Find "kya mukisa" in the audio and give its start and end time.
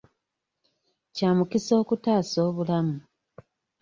1.15-1.73